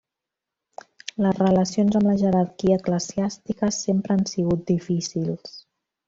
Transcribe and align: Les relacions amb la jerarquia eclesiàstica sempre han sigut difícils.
Les 1.25 1.41
relacions 1.41 1.97
amb 1.99 2.09
la 2.11 2.15
jerarquia 2.23 2.77
eclesiàstica 2.81 3.69
sempre 3.81 4.15
han 4.17 4.25
sigut 4.31 4.65
difícils. 4.71 5.53